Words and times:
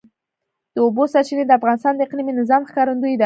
د 0.73 0.75
اوبو 0.85 1.03
سرچینې 1.13 1.43
د 1.45 1.51
افغانستان 1.59 1.93
د 1.95 2.01
اقلیمي 2.05 2.33
نظام 2.39 2.61
ښکارندوی 2.69 3.13
ده. 3.17 3.19